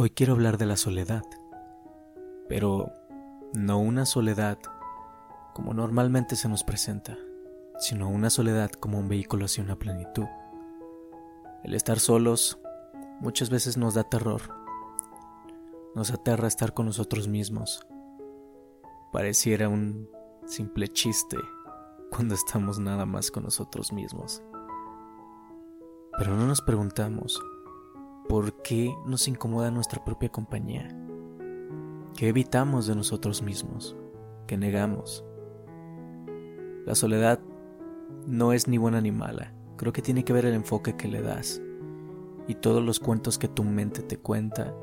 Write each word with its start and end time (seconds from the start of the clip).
Hoy 0.00 0.10
quiero 0.10 0.34
hablar 0.34 0.58
de 0.58 0.66
la 0.66 0.76
soledad, 0.76 1.24
pero 2.48 2.92
no 3.52 3.80
una 3.80 4.06
soledad 4.06 4.56
como 5.54 5.74
normalmente 5.74 6.36
se 6.36 6.48
nos 6.48 6.62
presenta, 6.62 7.18
sino 7.80 8.08
una 8.08 8.30
soledad 8.30 8.70
como 8.70 9.00
un 9.00 9.08
vehículo 9.08 9.46
hacia 9.46 9.64
una 9.64 9.76
plenitud. 9.76 10.26
El 11.64 11.74
estar 11.74 11.98
solos 11.98 12.60
muchas 13.18 13.50
veces 13.50 13.76
nos 13.76 13.94
da 13.94 14.04
terror, 14.04 14.42
nos 15.96 16.12
aterra 16.12 16.46
estar 16.46 16.74
con 16.74 16.86
nosotros 16.86 17.26
mismos. 17.26 17.84
Pareciera 19.12 19.68
un 19.68 20.08
simple 20.46 20.86
chiste 20.86 21.38
cuando 22.12 22.36
estamos 22.36 22.78
nada 22.78 23.04
más 23.04 23.32
con 23.32 23.42
nosotros 23.42 23.92
mismos. 23.92 24.44
Pero 26.16 26.36
no 26.36 26.46
nos 26.46 26.62
preguntamos, 26.62 27.42
¿Por 28.28 28.60
qué 28.62 28.94
nos 29.06 29.26
incomoda 29.26 29.70
nuestra 29.70 30.04
propia 30.04 30.28
compañía? 30.28 30.86
¿Qué 32.14 32.28
evitamos 32.28 32.86
de 32.86 32.94
nosotros 32.94 33.40
mismos? 33.40 33.96
¿Qué 34.46 34.58
negamos? 34.58 35.24
La 36.84 36.94
soledad 36.94 37.40
no 38.26 38.52
es 38.52 38.68
ni 38.68 38.76
buena 38.76 39.00
ni 39.00 39.12
mala. 39.12 39.54
Creo 39.78 39.94
que 39.94 40.02
tiene 40.02 40.24
que 40.24 40.34
ver 40.34 40.44
el 40.44 40.52
enfoque 40.52 40.94
que 40.94 41.08
le 41.08 41.22
das 41.22 41.62
y 42.46 42.54
todos 42.56 42.82
los 42.82 43.00
cuentos 43.00 43.38
que 43.38 43.48
tu 43.48 43.64
mente 43.64 44.02
te 44.02 44.18
cuenta 44.18 44.74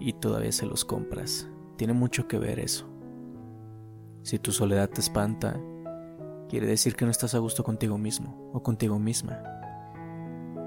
y 0.00 0.14
todavía 0.14 0.50
se 0.50 0.66
los 0.66 0.84
compras. 0.84 1.48
Tiene 1.76 1.92
mucho 1.92 2.26
que 2.26 2.38
ver 2.38 2.58
eso. 2.58 2.88
Si 4.22 4.40
tu 4.40 4.50
soledad 4.50 4.90
te 4.90 5.00
espanta, 5.00 5.60
quiere 6.48 6.66
decir 6.66 6.96
que 6.96 7.04
no 7.04 7.12
estás 7.12 7.36
a 7.36 7.38
gusto 7.38 7.62
contigo 7.62 7.96
mismo 7.96 8.50
o 8.52 8.60
contigo 8.60 8.98
misma. 8.98 9.40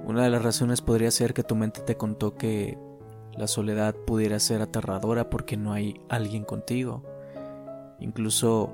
Una 0.05 0.23
de 0.23 0.29
las 0.29 0.43
razones 0.43 0.81
podría 0.81 1.09
ser 1.09 1.33
que 1.33 1.41
tu 1.41 1.55
mente 1.55 1.81
te 1.81 1.97
contó 1.97 2.35
que 2.35 2.77
la 3.35 3.47
soledad 3.47 3.95
pudiera 3.95 4.39
ser 4.39 4.61
aterradora 4.61 5.31
porque 5.31 5.57
no 5.57 5.73
hay 5.73 5.99
alguien 6.09 6.45
contigo. 6.45 7.03
Incluso 7.99 8.71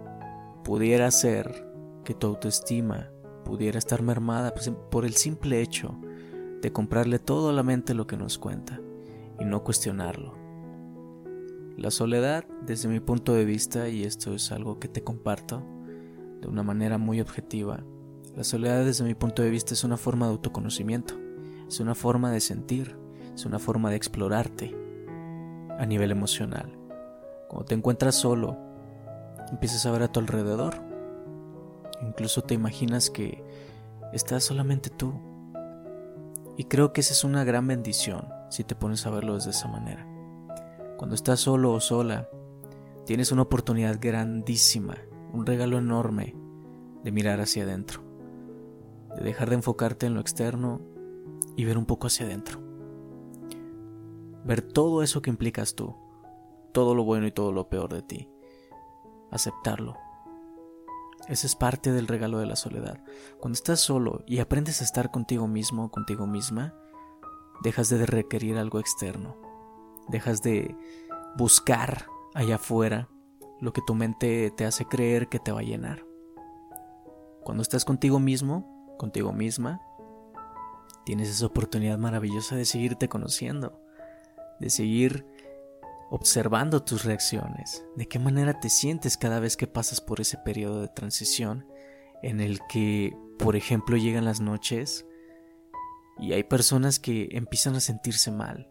pudiera 0.66 1.10
ser 1.10 1.66
que 2.04 2.14
tu 2.14 2.28
autoestima 2.28 3.10
pudiera 3.46 3.80
estar 3.80 4.02
mermada 4.02 4.54
pues, 4.54 4.70
por 4.90 5.06
el 5.06 5.14
simple 5.14 5.62
hecho 5.62 5.98
de 6.62 6.74
comprarle 6.74 7.18
todo 7.18 7.50
a 7.50 7.54
la 7.54 7.64
mente 7.64 7.94
lo 7.94 8.08
que 8.08 8.18
nos 8.18 8.38
cuenta 8.38 8.82
y 9.40 9.46
no 9.46 9.64
cuestionarlo. 9.64 10.36
La 11.78 11.92
soledad, 11.92 12.46
desde 12.66 12.90
mi 12.90 13.00
punto 13.00 13.34
de 13.34 13.46
vista, 13.46 13.88
y 13.88 14.04
esto 14.04 14.34
es 14.34 14.52
algo 14.52 14.80
que 14.80 14.90
te 14.90 15.02
comparto 15.02 15.64
de 16.42 16.50
una 16.50 16.62
manera 16.62 16.98
muy 16.98 17.22
objetiva, 17.22 17.86
la 18.36 18.46
soledad 18.46 18.86
desde 18.86 19.04
mi 19.04 19.14
punto 19.14 19.42
de 19.42 19.50
vista 19.50 19.74
es 19.74 19.84
una 19.84 19.98
forma 19.98 20.26
de 20.26 20.32
autoconocimiento, 20.32 21.16
es 21.68 21.82
una 21.82 21.96
forma 21.96 22.32
de 22.32 22.40
sentir, 22.40 22.98
es 23.36 23.46
una 23.46 23.60
forma 23.60 23.90
de 23.90 23.98
explorarte 23.98 24.74
a 25.78 25.86
nivel 25.86 26.12
emocional. 26.12 26.72
Cuando 27.50 27.66
te 27.66 27.76
encuentras 27.76 28.16
solo, 28.16 28.58
empiezas 29.52 29.86
a 29.86 29.92
ver 29.92 30.04
a 30.04 30.12
tu 30.12 30.22
alrededor. 30.22 30.76
Incluso 32.02 32.42
te 32.42 32.54
imaginas 32.54 33.10
que 33.10 33.44
estás 34.14 34.46
solamente 34.46 34.90
tú. 34.90 35.14
Y 36.56 36.66
creo 36.66 36.94
que 36.94 37.02
esa 37.02 37.12
es 37.14 37.26
una 37.26 37.44
gran 37.44 37.68
bendición 37.68 38.30
si 38.50 38.64
te 38.64 38.76
pones 38.76 39.06
a 39.06 39.10
verlo 39.10 39.36
desde 39.36 39.50
esa 39.50 39.68
manera. 39.68 40.08
Cuando 40.98 41.16
estás 41.16 41.42
solo 41.42 41.74
o 41.74 41.82
sola, 41.82 42.30
tienes 43.06 43.34
una 43.34 43.42
oportunidad 43.42 43.98
grandísima, 44.00 44.96
un 45.34 45.46
regalo 45.46 45.80
enorme 45.80 46.34
de 47.04 47.12
mirar 47.12 47.42
hacia 47.42 47.64
adentro 47.64 48.11
de 49.16 49.24
dejar 49.24 49.50
de 49.50 49.56
enfocarte 49.56 50.06
en 50.06 50.14
lo 50.14 50.22
externo 50.22 50.82
y 51.56 51.66
ver 51.66 51.78
un 51.78 51.86
poco 51.86 52.08
hacia 52.08 52.26
adentro. 52.26 52.60
Ver 54.44 54.62
todo 54.62 55.04
eso 55.04 55.22
que 55.22 55.30
implicas 55.30 55.76
tú, 55.76 55.96
todo 56.72 56.96
lo 56.96 57.04
bueno 57.04 57.28
y 57.28 57.32
todo 57.32 57.52
lo 57.52 57.70
peor 57.70 57.94
de 57.94 58.02
ti. 58.02 58.30
Aceptarlo. 59.30 59.96
Ese 61.28 61.48
es 61.48 61.56
parte 61.56 61.92
del 61.92 62.08
regalo 62.08 62.40
de 62.40 62.48
la 62.48 62.56
soledad. 62.56 63.04
Cuando 63.40 63.56
estás 63.56 63.80
solo 63.80 64.24
y 64.26 64.40
aprendes 64.40 64.82
a 64.82 64.84
estar 64.84 65.12
contigo 65.12 65.48
mismo, 65.48 65.92
contigo 65.92 66.26
misma, 66.26 66.74
dejas 67.64 67.90
de 67.90 68.06
requerir 68.06 68.58
algo 68.58 68.80
externo. 68.80 69.38
Dejas 70.08 70.42
de 70.42 70.76
buscar 71.38 72.08
allá 72.34 72.56
afuera 72.56 73.08
lo 73.60 73.72
que 73.74 73.82
tu 73.86 73.94
mente 73.94 74.52
te 74.52 74.66
hace 74.66 74.86
creer 74.86 75.30
que 75.30 75.40
te 75.40 75.52
va 75.52 75.60
a 75.60 75.64
llenar. 75.64 76.04
Cuando 77.44 77.62
estás 77.62 77.86
contigo 77.86 78.20
mismo, 78.20 78.71
contigo 79.02 79.34
misma, 79.34 79.82
tienes 81.06 81.28
esa 81.28 81.48
oportunidad 81.48 81.98
maravillosa 81.98 82.56
de 82.56 82.66
seguirte 82.66 83.10
conociendo, 83.10 83.82
de 84.60 84.70
seguir 84.70 85.26
observando 86.12 86.84
tus 86.84 87.04
reacciones, 87.04 87.84
de 87.96 88.08
qué 88.08 88.20
manera 88.20 88.60
te 88.60 88.70
sientes 88.70 89.18
cada 89.18 89.40
vez 89.40 89.58
que 89.58 89.66
pasas 89.66 90.02
por 90.02 90.22
ese 90.22 90.38
periodo 90.38 90.82
de 90.82 90.88
transición 90.88 91.66
en 92.22 92.42
el 92.42 92.60
que, 92.70 93.18
por 93.40 93.56
ejemplo, 93.56 93.98
llegan 93.98 94.24
las 94.24 94.40
noches 94.40 95.08
y 96.20 96.34
hay 96.34 96.44
personas 96.44 97.00
que 97.00 97.30
empiezan 97.32 97.76
a 97.76 97.80
sentirse 97.80 98.30
mal, 98.30 98.70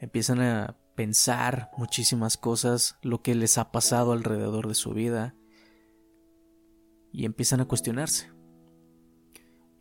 empiezan 0.00 0.40
a 0.40 0.76
pensar 0.96 1.70
muchísimas 1.76 2.36
cosas, 2.36 2.96
lo 3.02 3.22
que 3.22 3.36
les 3.36 3.56
ha 3.56 3.70
pasado 3.70 4.10
alrededor 4.10 4.66
de 4.66 4.74
su 4.74 4.94
vida, 4.94 5.36
y 7.12 7.24
empiezan 7.24 7.60
a 7.60 7.66
cuestionarse. 7.66 8.39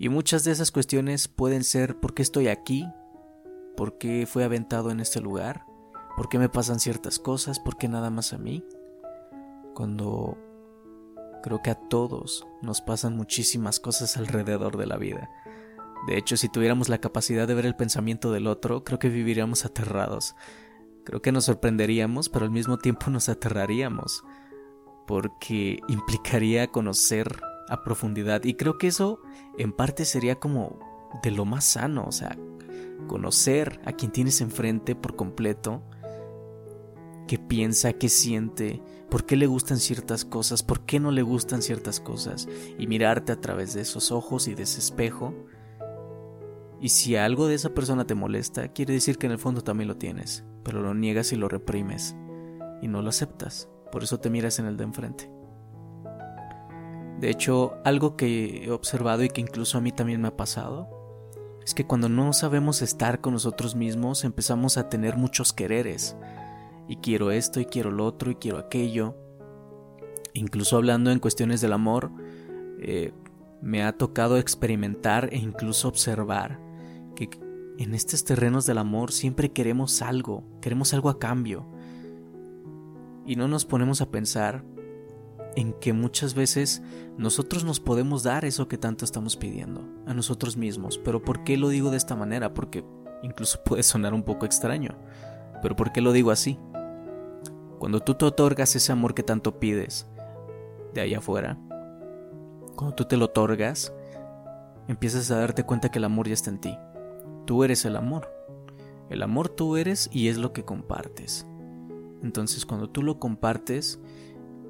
Y 0.02 0.08
muchas 0.08 0.46
de 0.46 0.52
esas 0.52 0.72
cuestiones 0.72 1.28
pueden 1.28 1.66
ser 1.66 2.00
¿por 2.00 2.14
qué 2.14 2.22
estoy 2.22 2.48
aquí? 2.48 2.88
¿Por 3.76 3.98
qué 3.98 4.26
fui 4.26 4.44
aventado 4.44 4.92
en 4.92 5.02
este 5.02 5.20
lugar? 5.20 5.66
¿Por 6.16 6.30
qué 6.30 6.40
me 6.40 6.48
pasan 6.48 6.80
ciertas 6.80 7.20
cosas? 7.20 7.60
¿Por 7.60 7.78
qué 7.78 7.90
nada 7.90 8.10
más 8.10 8.32
a 8.32 8.38
mí? 8.38 8.64
Cuando 9.76 10.38
creo 11.44 11.62
que 11.62 11.72
a 11.72 11.76
todos 11.76 12.48
nos 12.62 12.80
pasan 12.80 13.18
muchísimas 13.18 13.82
cosas 13.82 14.16
alrededor 14.16 14.78
de 14.78 14.88
la 14.88 14.96
vida. 14.96 15.30
De 16.08 16.18
hecho, 16.18 16.38
si 16.38 16.48
tuviéramos 16.48 16.88
la 16.88 17.00
capacidad 17.00 17.46
de 17.46 17.56
ver 17.56 17.66
el 17.66 17.76
pensamiento 17.76 18.32
del 18.32 18.48
otro, 18.48 18.86
creo 18.86 19.00
que 19.00 19.10
viviríamos 19.10 19.66
aterrados. 19.66 20.34
Creo 21.04 21.22
que 21.22 21.34
nos 21.34 21.44
sorprenderíamos, 21.44 22.30
pero 22.30 22.46
al 22.46 22.52
mismo 22.52 22.78
tiempo 22.78 23.10
nos 23.12 23.28
aterraríamos, 23.28 24.24
porque 25.06 25.82
implicaría 25.90 26.68
conocer 26.68 27.42
a 27.70 27.84
profundidad. 27.84 28.44
Y 28.44 28.56
creo 28.56 28.78
que 28.78 28.88
eso 28.88 29.22
en 29.58 29.72
parte 29.72 30.06
sería 30.06 30.40
como 30.40 30.80
de 31.24 31.32
lo 31.32 31.46
más 31.46 31.66
sano, 31.66 32.06
o 32.08 32.12
sea, 32.12 32.38
conocer 33.08 33.80
a 33.86 33.94
quien 33.94 34.12
tienes 34.12 34.42
enfrente 34.42 34.96
por 34.96 35.16
completo, 35.16 35.82
qué 37.28 37.38
piensa, 37.38 37.94
qué 37.94 38.10
siente, 38.10 38.82
por 39.10 39.26
qué 39.26 39.36
le 39.36 39.48
gustan 39.48 39.78
ciertas 39.78 40.26
cosas, 40.26 40.64
por 40.64 40.86
qué 40.86 41.00
no 41.00 41.12
le 41.12 41.22
gustan 41.22 41.62
ciertas 41.62 42.00
cosas, 42.00 42.48
y 42.78 42.88
mirarte 42.88 43.32
a 43.32 43.42
través 43.42 43.74
de 43.74 43.82
esos 43.82 44.12
ojos 44.12 44.48
y 44.48 44.56
de 44.56 44.64
ese 44.64 44.80
espejo. 44.80 45.34
Y 46.82 46.90
si 46.90 47.16
algo 47.16 47.48
de 47.48 47.56
esa 47.56 47.74
persona 47.74 48.06
te 48.06 48.16
molesta, 48.16 48.70
quiere 48.70 48.94
decir 48.94 49.18
que 49.18 49.26
en 49.26 49.34
el 49.34 49.40
fondo 49.40 49.62
también 49.62 49.88
lo 49.88 49.98
tienes, 49.98 50.44
pero 50.64 50.82
lo 50.82 50.94
niegas 50.94 51.34
y 51.34 51.36
lo 51.36 51.50
reprimes, 51.50 52.16
y 52.82 52.88
no 52.88 53.02
lo 53.02 53.10
aceptas, 53.10 53.70
por 53.92 54.04
eso 54.04 54.20
te 54.20 54.30
miras 54.30 54.60
en 54.60 54.66
el 54.66 54.78
de 54.78 54.86
enfrente. 54.86 55.39
De 57.20 57.30
hecho, 57.30 57.74
algo 57.84 58.16
que 58.16 58.64
he 58.66 58.72
observado 58.72 59.24
y 59.24 59.30
que 59.30 59.42
incluso 59.42 59.78
a 59.78 59.82
mí 59.82 59.92
también 59.92 60.22
me 60.22 60.30
ha 60.30 60.38
pasado, 60.38 60.88
es 61.64 61.74
que 61.74 61.86
cuando 61.86 62.08
no 62.08 62.32
sabemos 62.32 62.82
estar 62.82 63.20
con 63.20 63.34
nosotros 63.34 63.76
mismos 63.76 64.24
empezamos 64.24 64.78
a 64.78 64.88
tener 64.90 65.18
muchos 65.18 65.52
quereres. 65.52 66.16
Y 66.88 66.96
quiero 66.96 67.32
esto 67.32 67.60
y 67.60 67.66
quiero 67.66 67.92
lo 67.92 68.06
otro 68.06 68.32
y 68.32 68.36
quiero 68.36 68.58
aquello. 68.58 69.16
Incluso 70.34 70.78
hablando 70.78 71.12
en 71.12 71.20
cuestiones 71.20 71.60
del 71.60 71.74
amor, 71.74 72.10
eh, 72.80 73.12
me 73.62 73.84
ha 73.84 73.98
tocado 73.98 74.38
experimentar 74.38 75.30
e 75.34 75.38
incluso 75.38 75.90
observar 75.90 76.60
que 77.16 77.30
en 77.78 77.94
estos 77.94 78.24
terrenos 78.24 78.66
del 78.66 78.78
amor 78.78 79.12
siempre 79.12 79.52
queremos 79.52 80.02
algo, 80.02 80.44
queremos 80.62 80.94
algo 80.94 81.10
a 81.10 81.20
cambio. 81.20 81.68
Y 83.26 83.36
no 83.36 83.48
nos 83.50 83.66
ponemos 83.66 84.02
a 84.02 84.10
pensar 84.10 84.64
en 85.56 85.74
que 85.74 85.94
muchas 85.94 86.34
veces 86.34 86.82
nosotros 87.18 87.64
nos 87.64 87.80
podemos 87.80 88.24
dar 88.24 88.46
eso 88.46 88.68
que 88.68 88.78
tanto 88.78 89.06
estamos 89.06 89.36
pidiendo 89.36 89.84
a 90.06 90.14
nosotros 90.14 90.58
mismos. 90.58 90.98
Pero 90.98 91.22
¿por 91.22 91.44
qué 91.44 91.58
lo 91.58 91.70
digo 91.70 91.92
de 91.92 91.98
esta 91.98 92.16
manera? 92.16 92.54
Porque 92.54 92.84
incluso 93.24 93.62
puede 93.66 93.84
sonar 93.84 94.14
un 94.14 94.24
poco 94.24 94.46
extraño. 94.46 94.96
Pero 95.62 95.76
¿por 95.76 95.92
qué 95.92 96.02
lo 96.02 96.12
digo 96.12 96.32
así? 96.32 96.58
Cuando 97.80 98.00
tú 98.02 98.16
te 98.16 98.26
otorgas 98.26 98.76
ese 98.76 98.92
amor 98.92 99.14
que 99.14 99.24
tanto 99.24 99.60
pides 99.60 100.08
de 100.94 101.02
allá 101.02 101.20
afuera, 101.20 101.58
cuando 102.76 102.96
tú 102.96 103.06
te 103.06 103.18
lo 103.18 103.26
otorgas, 103.26 103.94
empiezas 104.88 105.32
a 105.32 105.40
darte 105.40 105.64
cuenta 105.64 105.90
que 105.90 106.00
el 106.00 106.06
amor 106.06 106.28
ya 106.28 106.34
está 106.34 106.50
en 106.50 106.62
ti. 106.62 106.78
Tú 107.46 107.64
eres 107.64 107.86
el 107.86 107.96
amor. 107.96 108.32
El 109.10 109.24
amor 109.24 109.50
tú 109.50 109.76
eres 109.76 110.10
y 110.12 110.28
es 110.28 110.38
lo 110.38 110.54
que 110.54 110.66
compartes. 110.66 111.46
Entonces 112.22 112.66
cuando 112.66 112.90
tú 112.90 113.02
lo 113.02 113.20
compartes, 113.20 114.00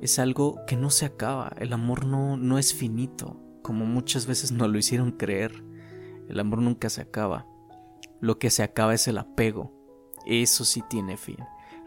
es 0.01 0.19
algo 0.19 0.59
que 0.67 0.75
no 0.75 0.89
se 0.89 1.05
acaba. 1.05 1.53
El 1.57 1.73
amor 1.73 2.05
no, 2.05 2.37
no 2.37 2.57
es 2.57 2.73
finito, 2.73 3.39
como 3.61 3.85
muchas 3.85 4.25
veces 4.25 4.51
nos 4.51 4.69
lo 4.69 4.77
hicieron 4.77 5.11
creer. 5.11 5.63
El 6.27 6.39
amor 6.39 6.61
nunca 6.61 6.89
se 6.89 7.01
acaba. 7.01 7.45
Lo 8.21 8.39
que 8.39 8.49
se 8.49 8.63
acaba 8.63 8.93
es 8.93 9.07
el 9.07 9.17
apego. 9.17 9.73
Eso 10.25 10.65
sí 10.65 10.83
tiene 10.89 11.17
fin. 11.17 11.37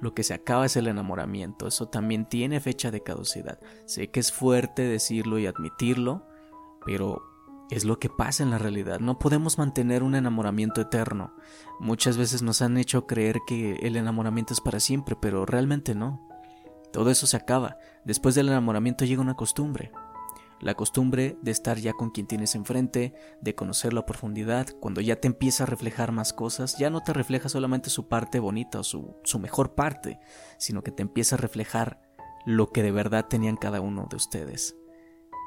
Lo 0.00 0.14
que 0.14 0.24
se 0.24 0.34
acaba 0.34 0.66
es 0.66 0.76
el 0.76 0.88
enamoramiento. 0.88 1.68
Eso 1.68 1.88
también 1.88 2.28
tiene 2.28 2.60
fecha 2.60 2.90
de 2.90 3.02
caducidad. 3.02 3.60
Sé 3.86 4.10
que 4.10 4.20
es 4.20 4.32
fuerte 4.32 4.82
decirlo 4.82 5.38
y 5.38 5.46
admitirlo, 5.46 6.26
pero 6.84 7.22
es 7.70 7.84
lo 7.84 7.98
que 7.98 8.08
pasa 8.08 8.42
en 8.42 8.50
la 8.50 8.58
realidad. 8.58 9.00
No 9.00 9.18
podemos 9.18 9.58
mantener 9.58 10.02
un 10.02 10.14
enamoramiento 10.14 10.80
eterno. 10.80 11.34
Muchas 11.78 12.16
veces 12.16 12.42
nos 12.42 12.62
han 12.62 12.76
hecho 12.76 13.06
creer 13.06 13.38
que 13.46 13.76
el 13.76 13.96
enamoramiento 13.96 14.52
es 14.52 14.60
para 14.60 14.80
siempre, 14.80 15.16
pero 15.16 15.46
realmente 15.46 15.94
no. 15.94 16.28
Todo 16.92 17.10
eso 17.10 17.26
se 17.26 17.36
acaba. 17.36 17.78
Después 18.04 18.34
del 18.34 18.48
enamoramiento 18.48 19.04
llega 19.04 19.22
una 19.22 19.34
costumbre. 19.34 19.92
La 20.62 20.74
costumbre 20.74 21.36
de 21.42 21.50
estar 21.50 21.78
ya 21.78 21.92
con 21.92 22.10
quien 22.10 22.28
tienes 22.28 22.54
enfrente, 22.54 23.14
de 23.40 23.54
conocerlo 23.56 23.98
a 24.00 24.06
profundidad, 24.06 24.68
cuando 24.78 25.00
ya 25.00 25.16
te 25.16 25.26
empieza 25.26 25.64
a 25.64 25.66
reflejar 25.66 26.12
más 26.12 26.32
cosas, 26.32 26.78
ya 26.78 26.88
no 26.88 27.00
te 27.00 27.12
refleja 27.12 27.48
solamente 27.48 27.90
su 27.90 28.06
parte 28.06 28.38
bonita 28.38 28.78
o 28.78 28.84
su, 28.84 29.38
mejor 29.40 29.74
parte, 29.74 30.20
sino 30.58 30.82
que 30.82 30.92
te 30.92 31.02
empieza 31.02 31.34
a 31.34 31.38
reflejar 31.38 32.00
lo 32.46 32.70
que 32.70 32.84
de 32.84 32.92
verdad 32.92 33.26
tenían 33.28 33.56
cada 33.56 33.80
uno 33.80 34.06
de 34.08 34.14
ustedes. 34.14 34.76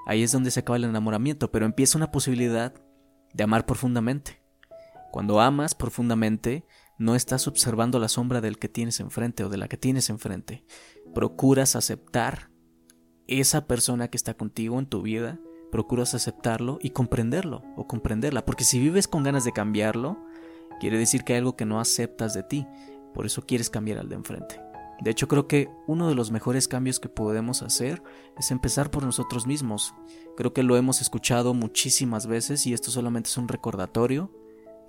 Ahí 0.06 0.22
es 0.22 0.34
donde 0.34 0.52
se 0.52 0.60
acaba 0.60 0.76
el 0.76 0.84
enamoramiento, 0.84 1.50
pero 1.50 1.66
empieza 1.66 1.98
una 1.98 2.12
posibilidad 2.12 2.74
de 3.34 3.44
amar 3.44 3.66
profundamente. 3.66 4.42
Cuando 5.14 5.40
amas 5.40 5.76
profundamente, 5.76 6.66
no 6.98 7.16
estás 7.16 7.48
observando 7.48 8.00
la 8.00 8.10
sombra 8.10 8.42
del 8.42 8.60
que 8.60 8.68
tienes 8.68 9.00
enfrente 9.00 9.46
o 9.46 9.50
de 9.50 9.56
la 9.56 9.70
que 9.70 9.78
tienes 9.78 10.10
enfrente. 10.10 10.66
Procuras 11.16 11.78
aceptar 11.78 12.52
esa 13.28 13.68
persona 13.68 14.10
que 14.10 14.18
está 14.18 14.34
contigo 14.34 14.78
en 14.80 14.86
tu 14.86 15.02
vida, 15.02 15.40
procuras 15.72 16.14
aceptarlo 16.14 16.78
y 16.82 16.90
comprenderlo 16.90 17.64
o 17.78 17.88
comprenderla, 17.88 18.46
porque 18.46 18.66
si 18.66 18.80
vives 18.80 19.08
con 19.08 19.24
ganas 19.24 19.46
de 19.46 19.54
cambiarlo, 19.54 20.18
quiere 20.82 20.98
decir 20.98 21.24
que 21.24 21.32
hay 21.32 21.40
algo 21.40 21.56
que 21.56 21.64
no 21.64 21.80
aceptas 21.80 22.34
de 22.34 22.44
ti, 22.44 22.68
por 23.14 23.26
eso 23.26 23.44
quieres 23.44 23.70
cambiar 23.70 24.00
al 24.00 24.10
de 24.10 24.16
enfrente. 24.16 24.60
De 25.00 25.10
hecho, 25.10 25.30
creo 25.30 25.48
que 25.48 25.70
uno 25.88 26.10
de 26.10 26.16
los 26.16 26.32
mejores 26.32 26.68
cambios 26.68 27.00
que 27.00 27.08
podemos 27.08 27.62
hacer 27.62 28.04
es 28.38 28.52
empezar 28.52 28.92
por 28.92 29.04
nosotros 29.04 29.48
mismos. 29.48 29.94
Creo 30.36 30.52
que 30.52 30.64
lo 30.64 30.76
hemos 30.76 31.00
escuchado 31.00 31.54
muchísimas 31.54 32.28
veces 32.28 32.68
y 32.68 32.74
esto 32.74 32.92
solamente 32.92 33.30
es 33.30 33.38
un 33.38 33.48
recordatorio, 33.48 34.32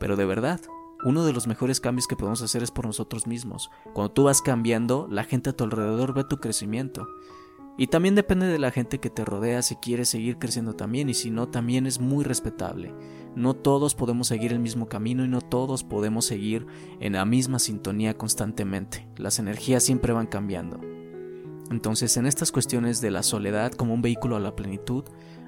pero 0.00 0.16
de 0.16 0.24
verdad, 0.24 0.60
uno 1.04 1.24
de 1.24 1.32
los 1.32 1.46
mejores 1.46 1.80
cambios 1.80 2.06
que 2.06 2.16
podemos 2.16 2.42
hacer 2.42 2.62
es 2.62 2.70
por 2.70 2.86
nosotros 2.86 3.26
mismos. 3.26 3.70
Cuando 3.92 4.12
tú 4.12 4.24
vas 4.24 4.42
cambiando, 4.42 5.06
la 5.10 5.24
gente 5.24 5.50
a 5.50 5.52
tu 5.52 5.64
alrededor 5.64 6.14
ve 6.14 6.24
tu 6.24 6.38
crecimiento. 6.38 7.06
Y 7.78 7.88
también 7.88 8.14
depende 8.14 8.46
de 8.46 8.58
la 8.58 8.70
gente 8.70 8.98
que 8.98 9.10
te 9.10 9.24
rodea 9.24 9.60
si 9.60 9.76
quieres 9.76 10.08
seguir 10.08 10.38
creciendo 10.38 10.74
también 10.74 11.10
y 11.10 11.14
si 11.14 11.30
no 11.30 11.48
también 11.48 11.86
es 11.86 12.00
muy 12.00 12.24
respetable. 12.24 12.94
No 13.34 13.52
todos 13.52 13.94
podemos 13.94 14.28
seguir 14.28 14.52
el 14.52 14.60
mismo 14.60 14.88
camino 14.88 15.24
y 15.24 15.28
no 15.28 15.42
todos 15.42 15.84
podemos 15.84 16.24
seguir 16.24 16.66
en 17.00 17.12
la 17.12 17.26
misma 17.26 17.58
sintonía 17.58 18.16
constantemente. 18.16 19.06
Las 19.16 19.38
energías 19.38 19.82
siempre 19.82 20.14
van 20.14 20.26
cambiando. 20.26 20.80
Entonces 21.70 22.16
en 22.16 22.24
estas 22.24 22.50
cuestiones 22.50 23.02
de 23.02 23.10
la 23.10 23.22
soledad 23.22 23.72
como 23.72 23.92
un 23.92 24.00
vehículo 24.00 24.36
a 24.36 24.40
la 24.40 24.56
plenitud, 24.56 25.04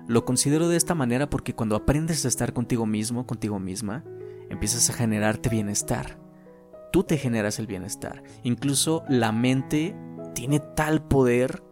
lo 0.07 0.27
considero 0.27 0.69
de 0.69 0.77
esta 0.77 0.95
manera 0.95 1.31
porque 1.31 1.55
cuando 1.55 1.77
aprendes 1.77 2.25
a 2.25 2.29
estar 2.29 2.53
contigo 2.53 2.85
mismo, 2.85 3.27
contigo 3.27 3.59
misma, 3.59 4.05
empiezas 4.51 4.89
a 4.91 4.93
generarte 4.93 5.49
bienestar. 5.49 6.19
Tú 6.93 7.05
te 7.05 7.19
generas 7.19 7.59
el 7.59 7.67
bienestar. 7.67 8.23
Incluso 8.43 9.05
la 9.09 9.33
mente 9.33 9.95
tiene 10.35 10.61
tal 10.61 11.07
poder 11.07 11.63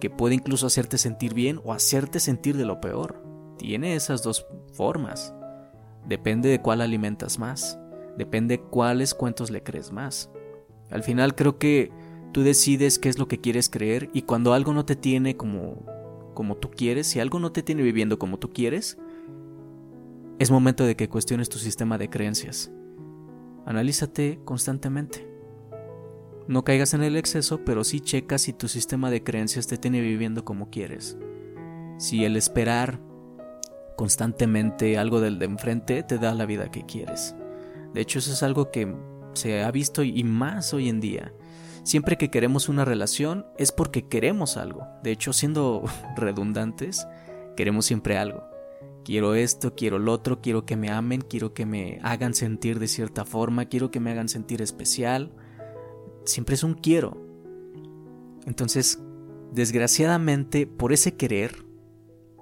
que 0.00 0.10
puede 0.10 0.34
incluso 0.34 0.66
hacerte 0.66 0.98
sentir 0.98 1.34
bien 1.34 1.60
o 1.64 1.72
hacerte 1.72 2.20
sentir 2.20 2.56
de 2.56 2.64
lo 2.64 2.80
peor. 2.80 3.22
Tiene 3.58 3.94
esas 3.94 4.22
dos 4.22 4.46
formas. 4.72 5.34
Depende 6.06 6.48
de 6.48 6.60
cuál 6.60 6.80
alimentas 6.80 7.38
más. 7.38 7.78
Depende 8.18 8.60
cuáles 8.60 9.14
cuentos 9.14 9.50
le 9.50 9.62
crees 9.62 9.92
más. 9.92 10.30
Al 10.90 11.02
final 11.02 11.34
creo 11.34 11.58
que 11.58 11.90
tú 12.32 12.42
decides 12.42 12.98
qué 12.98 13.08
es 13.08 13.18
lo 13.18 13.28
que 13.28 13.40
quieres 13.40 13.70
creer 13.70 14.10
y 14.12 14.22
cuando 14.22 14.52
algo 14.52 14.72
no 14.74 14.84
te 14.84 14.96
tiene 14.96 15.36
como 15.36 15.86
como 16.34 16.56
tú 16.56 16.70
quieres, 16.70 17.06
si 17.06 17.20
algo 17.20 17.38
no 17.38 17.52
te 17.52 17.62
tiene 17.62 17.82
viviendo 17.82 18.18
como 18.18 18.38
tú 18.38 18.52
quieres, 18.52 18.98
es 20.38 20.50
momento 20.50 20.84
de 20.84 20.96
que 20.96 21.08
cuestiones 21.08 21.48
tu 21.48 21.58
sistema 21.58 21.96
de 21.96 22.10
creencias. 22.10 22.70
Analízate 23.66 24.40
constantemente. 24.44 25.28
No 26.48 26.64
caigas 26.64 26.92
en 26.92 27.02
el 27.02 27.16
exceso, 27.16 27.64
pero 27.64 27.84
sí 27.84 28.00
checa 28.00 28.36
si 28.38 28.52
tu 28.52 28.68
sistema 28.68 29.10
de 29.10 29.22
creencias 29.22 29.66
te 29.66 29.78
tiene 29.78 30.00
viviendo 30.00 30.44
como 30.44 30.70
quieres. 30.70 31.16
Si 31.98 32.24
el 32.24 32.36
esperar 32.36 33.00
constantemente 33.96 34.98
algo 34.98 35.20
del 35.20 35.38
de 35.38 35.46
enfrente 35.46 36.02
te 36.02 36.18
da 36.18 36.34
la 36.34 36.46
vida 36.46 36.70
que 36.70 36.84
quieres. 36.84 37.34
De 37.94 38.00
hecho, 38.00 38.18
eso 38.18 38.32
es 38.32 38.42
algo 38.42 38.70
que 38.70 38.92
se 39.34 39.62
ha 39.62 39.70
visto 39.70 40.02
y 40.02 40.24
más 40.24 40.74
hoy 40.74 40.88
en 40.88 41.00
día. 41.00 41.32
Siempre 41.84 42.16
que 42.16 42.30
queremos 42.30 42.68
una 42.68 42.84
relación 42.84 43.46
es 43.56 43.70
porque 43.70 44.08
queremos 44.08 44.56
algo. 44.56 44.86
De 45.02 45.12
hecho, 45.12 45.32
siendo 45.32 45.84
redundantes, 46.16 47.06
queremos 47.56 47.86
siempre 47.86 48.18
algo. 48.18 48.53
Quiero 49.04 49.34
esto, 49.34 49.74
quiero 49.74 49.98
lo 49.98 50.12
otro, 50.12 50.40
quiero 50.40 50.64
que 50.64 50.76
me 50.76 50.90
amen, 50.90 51.20
quiero 51.20 51.52
que 51.52 51.66
me 51.66 51.98
hagan 52.02 52.34
sentir 52.34 52.78
de 52.78 52.88
cierta 52.88 53.24
forma, 53.24 53.66
quiero 53.66 53.90
que 53.90 54.00
me 54.00 54.10
hagan 54.10 54.28
sentir 54.28 54.62
especial 54.62 55.32
siempre 56.24 56.54
es 56.54 56.64
un 56.64 56.74
quiero. 56.74 57.16
Entonces, 58.46 59.00
desgraciadamente, 59.52 60.66
por 60.66 60.92
ese 60.92 61.16
querer, 61.16 61.64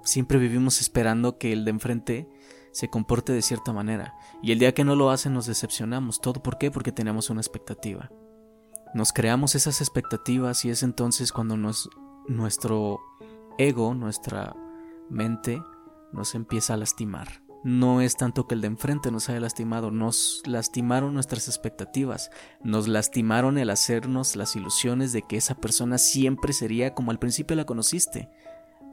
siempre 0.03 0.37
vivimos 0.37 0.81
esperando 0.81 1.37
que 1.37 1.53
el 1.53 1.65
de 1.65 1.71
enfrente 1.71 2.29
se 2.71 2.89
comporte 2.89 3.31
de 3.31 3.41
cierta 3.41 3.71
manera. 3.71 4.15
Y 4.41 4.51
el 4.51 4.59
día 4.59 4.73
que 4.73 4.83
no 4.83 4.95
lo 4.95 5.11
hace 5.11 5.29
nos 5.29 5.45
decepcionamos. 5.45 6.19
¿Todo 6.19 6.41
por 6.41 6.57
qué? 6.57 6.71
Porque 6.71 6.91
tenemos 6.91 7.29
una 7.29 7.41
expectativa. 7.41 8.11
Nos 8.93 9.13
creamos 9.13 9.55
esas 9.55 9.81
expectativas 9.81 10.65
y 10.65 10.69
es 10.69 10.83
entonces 10.83 11.31
cuando 11.31 11.57
nuestro 12.27 12.99
ego, 13.57 13.93
nuestra 13.93 14.55
mente, 15.09 15.61
nos 16.13 16.35
empieza 16.35 16.73
a 16.73 16.77
lastimar 16.77 17.43
no 17.63 18.01
es 18.01 18.17
tanto 18.17 18.45
que 18.45 18.55
el 18.55 18.61
de 18.61 18.67
enfrente 18.67 19.09
nos 19.09 19.29
haya 19.29 19.39
lastimado, 19.39 19.89
nos 19.89 20.43
lastimaron 20.45 21.13
nuestras 21.13 21.47
expectativas, 21.47 22.29
nos 22.61 22.89
lastimaron 22.89 23.57
el 23.57 23.69
hacernos 23.69 24.35
las 24.35 24.55
ilusiones 24.57 25.13
de 25.13 25.21
que 25.21 25.37
esa 25.37 25.55
persona 25.55 25.97
siempre 25.97 26.51
sería 26.51 26.93
como 26.93 27.11
al 27.11 27.19
principio 27.19 27.55
la 27.55 27.65
conociste. 27.65 28.29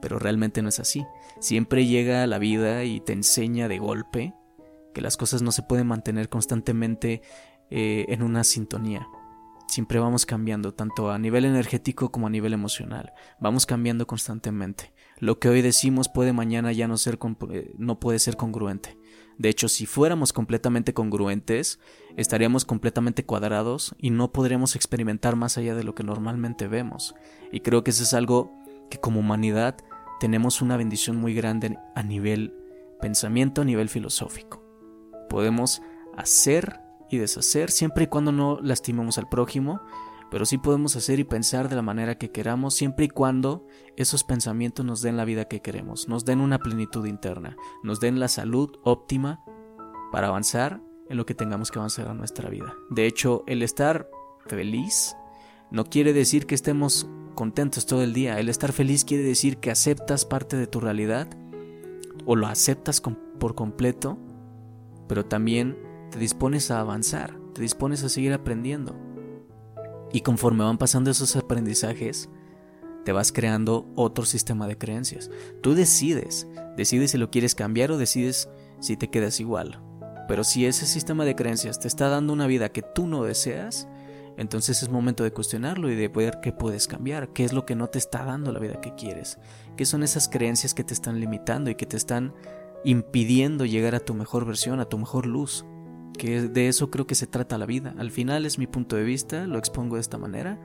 Pero 0.01 0.17
realmente 0.17 0.61
no 0.61 0.69
es 0.69 0.79
así. 0.79 1.05
Siempre 1.39 1.85
llega 1.85 2.23
a 2.23 2.27
la 2.27 2.39
vida 2.39 2.85
y 2.85 3.01
te 3.01 3.13
enseña 3.13 3.67
de 3.67 3.77
golpe 3.77 4.33
que 4.93 5.01
las 5.01 5.15
cosas 5.15 5.41
no 5.41 5.51
se 5.51 5.63
pueden 5.63 5.87
mantener 5.87 6.29
constantemente 6.29 7.21
eh, 7.69 8.05
en 8.07 8.23
una 8.23 8.43
sintonía. 8.43 9.07
Siempre 9.71 9.99
vamos 9.99 10.25
cambiando, 10.25 10.73
tanto 10.73 11.11
a 11.11 11.17
nivel 11.17 11.45
energético 11.45 12.11
como 12.11 12.27
a 12.27 12.29
nivel 12.29 12.51
emocional. 12.51 13.13
Vamos 13.39 13.65
cambiando 13.65 14.05
constantemente. 14.05 14.91
Lo 15.17 15.39
que 15.39 15.47
hoy 15.47 15.61
decimos 15.61 16.09
puede 16.09 16.33
mañana 16.33 16.73
ya 16.73 16.89
no 16.89 16.97
ser 16.97 17.17
eh, 17.49 17.71
no 17.77 17.97
puede 17.97 18.19
ser 18.19 18.35
congruente. 18.35 18.97
De 19.37 19.47
hecho, 19.47 19.69
si 19.69 19.85
fuéramos 19.85 20.33
completamente 20.33 20.93
congruentes, 20.93 21.79
estaríamos 22.17 22.65
completamente 22.65 23.23
cuadrados 23.25 23.95
y 23.97 24.09
no 24.09 24.33
podríamos 24.33 24.75
experimentar 24.75 25.37
más 25.37 25.57
allá 25.57 25.73
de 25.73 25.85
lo 25.85 25.95
que 25.95 26.03
normalmente 26.03 26.67
vemos. 26.67 27.15
Y 27.53 27.61
creo 27.61 27.85
que 27.85 27.91
eso 27.91 28.03
es 28.03 28.13
algo 28.13 28.51
que 28.89 28.99
como 28.99 29.21
humanidad 29.21 29.77
tenemos 30.19 30.61
una 30.61 30.75
bendición 30.75 31.15
muy 31.15 31.33
grande 31.33 31.77
a 31.95 32.03
nivel 32.03 32.53
pensamiento, 32.99 33.61
a 33.61 33.65
nivel 33.65 33.87
filosófico. 33.87 34.61
Podemos 35.29 35.81
hacer 36.17 36.80
y 37.11 37.17
deshacer 37.17 37.71
siempre 37.71 38.05
y 38.05 38.07
cuando 38.07 38.31
no 38.31 38.59
lastimemos 38.61 39.17
al 39.17 39.29
prójimo 39.29 39.81
pero 40.31 40.45
sí 40.45 40.57
podemos 40.57 40.95
hacer 40.95 41.19
y 41.19 41.25
pensar 41.25 41.67
de 41.67 41.75
la 41.75 41.81
manera 41.81 42.17
que 42.17 42.31
queramos 42.31 42.73
siempre 42.73 43.05
y 43.05 43.09
cuando 43.09 43.67
esos 43.97 44.23
pensamientos 44.23 44.85
nos 44.85 45.01
den 45.01 45.17
la 45.17 45.25
vida 45.25 45.45
que 45.45 45.61
queremos, 45.61 46.07
nos 46.07 46.23
den 46.23 46.39
una 46.39 46.57
plenitud 46.57 47.05
interna, 47.05 47.57
nos 47.83 47.99
den 47.99 48.17
la 48.17 48.29
salud 48.29 48.71
óptima 48.83 49.43
para 50.09 50.29
avanzar 50.29 50.81
en 51.09 51.17
lo 51.17 51.25
que 51.25 51.35
tengamos 51.35 51.69
que 51.69 51.79
avanzar 51.79 52.07
en 52.07 52.17
nuestra 52.17 52.49
vida. 52.49 52.73
De 52.89 53.05
hecho, 53.05 53.43
el 53.45 53.61
estar 53.61 54.09
feliz 54.47 55.17
no 55.69 55.83
quiere 55.83 56.13
decir 56.13 56.45
que 56.45 56.55
estemos 56.55 57.09
contentos 57.35 57.85
todo 57.85 58.01
el 58.01 58.13
día. 58.13 58.39
El 58.39 58.47
estar 58.47 58.71
feliz 58.71 59.03
quiere 59.03 59.23
decir 59.23 59.57
que 59.57 59.69
aceptas 59.69 60.23
parte 60.23 60.55
de 60.55 60.67
tu 60.67 60.79
realidad 60.79 61.27
o 62.25 62.37
lo 62.37 62.47
aceptas 62.47 63.01
por 63.01 63.53
completo, 63.53 64.17
pero 65.09 65.25
también 65.25 65.77
te 66.11 66.19
dispones 66.19 66.69
a 66.71 66.79
avanzar, 66.79 67.37
te 67.53 67.61
dispones 67.61 68.03
a 68.03 68.09
seguir 68.09 68.33
aprendiendo. 68.33 68.95
Y 70.13 70.21
conforme 70.21 70.63
van 70.63 70.77
pasando 70.77 71.09
esos 71.09 71.35
aprendizajes, 71.35 72.29
te 73.05 73.11
vas 73.11 73.31
creando 73.31 73.89
otro 73.95 74.25
sistema 74.25 74.67
de 74.67 74.77
creencias. 74.77 75.31
Tú 75.61 75.73
decides, 75.73 76.47
decides 76.77 77.11
si 77.11 77.17
lo 77.17 77.31
quieres 77.31 77.55
cambiar 77.55 77.91
o 77.91 77.97
decides 77.97 78.49
si 78.79 78.97
te 78.97 79.09
quedas 79.09 79.39
igual. 79.39 79.81
Pero 80.27 80.43
si 80.43 80.65
ese 80.65 80.85
sistema 80.85 81.25
de 81.25 81.35
creencias 81.35 81.79
te 81.79 81.87
está 81.87 82.09
dando 82.09 82.33
una 82.33 82.47
vida 82.47 82.69
que 82.69 82.81
tú 82.81 83.07
no 83.07 83.23
deseas, 83.23 83.87
entonces 84.37 84.81
es 84.83 84.89
momento 84.89 85.23
de 85.23 85.33
cuestionarlo 85.33 85.89
y 85.89 85.95
de 85.95 86.07
ver 86.07 86.39
qué 86.41 86.51
puedes 86.51 86.87
cambiar, 86.87 87.33
qué 87.33 87.43
es 87.43 87.53
lo 87.53 87.65
que 87.65 87.75
no 87.75 87.87
te 87.87 87.97
está 87.97 88.23
dando 88.23 88.51
la 88.51 88.59
vida 88.59 88.79
que 88.81 88.95
quieres, 88.95 89.39
qué 89.75 89.85
son 89.85 90.03
esas 90.03 90.29
creencias 90.29 90.73
que 90.73 90.83
te 90.83 90.93
están 90.93 91.19
limitando 91.19 91.69
y 91.69 91.75
que 91.75 91.85
te 91.85 91.97
están 91.97 92.33
impidiendo 92.83 93.65
llegar 93.65 93.95
a 93.95 93.99
tu 93.99 94.13
mejor 94.13 94.45
versión, 94.45 94.79
a 94.79 94.85
tu 94.85 94.97
mejor 94.97 95.25
luz. 95.25 95.65
Que 96.17 96.41
de 96.41 96.67
eso 96.67 96.91
creo 96.91 97.07
que 97.07 97.15
se 97.15 97.27
trata 97.27 97.57
la 97.57 97.65
vida. 97.65 97.95
Al 97.97 98.11
final 98.11 98.45
es 98.45 98.57
mi 98.57 98.67
punto 98.67 98.95
de 98.95 99.03
vista, 99.03 99.47
lo 99.47 99.57
expongo 99.57 99.95
de 99.95 100.01
esta 100.01 100.17
manera, 100.17 100.59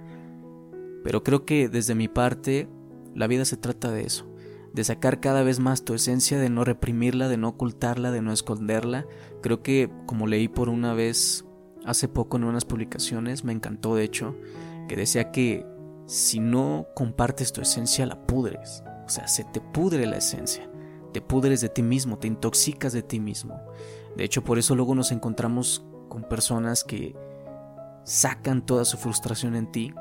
pero 1.05 1.23
creo 1.23 1.45
que 1.45 1.69
desde 1.69 1.95
mi 1.95 2.09
parte 2.09 2.69
la 3.15 3.27
vida 3.27 3.45
se 3.45 3.57
trata 3.57 3.91
de 3.91 4.05
eso, 4.05 4.27
de 4.73 4.85
sacar 4.85 5.21
cada 5.21 5.43
vez 5.43 5.59
más 5.59 5.85
tu 5.85 5.95
esencia, 5.95 6.39
de 6.39 6.51
no 6.51 6.65
reprimirla, 6.65 7.29
de 7.29 7.37
no 7.37 7.49
ocultarla, 7.49 8.11
de 8.11 8.23
no 8.23 8.33
esconderla. 8.33 9.07
Creo 9.43 9.63
que 9.63 9.91
como 10.07 10.27
leí 10.27 10.49
por 10.49 10.69
una 10.69 10.95
vez 10.95 11.45
hace 11.85 12.09
poco 12.09 12.37
en 12.37 12.45
unas 12.45 12.65
publicaciones, 12.65 13.45
me 13.45 13.53
encantó 13.53 13.95
de 13.95 14.05
hecho, 14.05 14.37
que 14.89 14.97
decía 14.97 15.31
que 15.31 15.65
si 16.07 16.41
no 16.41 16.87
compartes 16.95 17.53
tu 17.53 17.61
esencia 17.61 18.07
la 18.07 18.27
pudres, 18.27 18.83
o 19.07 19.09
sea, 19.09 19.29
se 19.29 19.45
te 19.45 19.61
pudre 19.61 20.07
la 20.07 20.19
esencia, 20.19 20.69
te 21.13 21.21
pudres 21.21 21.61
de 21.61 21.69
ti 21.69 21.83
mismo, 21.83 22.19
te 22.19 22.27
intoxicas 22.27 22.93
de 22.93 23.03
ti 23.03 23.21
mismo. 23.21 23.61
De 24.17 24.25
hecho, 24.25 24.43
por 24.43 24.59
eso 24.59 24.75
luego 24.75 24.95
nos 24.95 25.13
encontramos 25.13 25.85
con 26.09 26.23
personas 26.23 26.85
que 26.85 27.15
sacan 28.05 28.65
toda 28.65 28.85
su 28.85 28.97
frustración 28.97 29.55
en 29.57 29.71
ti. 29.71 29.95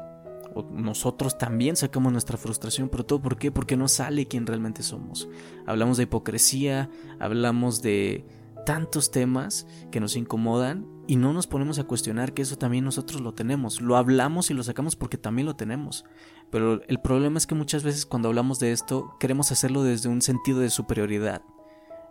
O 0.53 0.63
nosotros 0.63 1.38
también 1.38 1.75
sacamos 1.75 2.13
nuestra 2.13 2.38
frustración, 2.38 2.88
pero 2.88 3.05
todo 3.05 3.22
por 3.22 3.38
qué? 3.38 3.51
Porque 3.51 3.75
no 3.75 3.89
sale 3.89 4.27
quien 4.27 4.48
realmente 4.48 4.84
somos. 4.84 5.27
Hablamos 5.65 5.98
de 5.98 6.03
hipocresía, 6.03 6.89
hablamos 7.19 7.81
de 7.81 8.25
tantos 8.65 9.12
temas 9.12 9.67
que 9.91 10.00
nos 10.00 10.15
incomodan 10.15 10.88
y 11.07 11.17
no 11.17 11.34
nos 11.34 11.45
ponemos 11.45 11.77
a 11.77 11.84
cuestionar 11.84 12.34
que 12.34 12.41
eso 12.41 12.57
también 12.57 12.86
nosotros 12.86 13.22
lo 13.22 13.34
tenemos. 13.34 13.81
Lo 13.81 13.98
hablamos 13.98 14.50
y 14.50 14.53
lo 14.53 14.63
sacamos 14.63 14.95
porque 14.95 15.17
también 15.17 15.45
lo 15.45 15.55
tenemos. 15.55 16.05
Pero 16.50 16.81
el 16.88 17.00
problema 17.00 17.38
es 17.38 17.48
que 17.48 17.55
muchas 17.55 17.84
veces 17.84 18.05
cuando 18.05 18.29
hablamos 18.29 18.60
de 18.60 18.72
esto 18.72 19.15
queremos 19.19 19.51
hacerlo 19.51 19.84
desde 19.84 20.10
un 20.10 20.22
sentido 20.22 20.60
de 20.60 20.69
superioridad. 20.69 21.41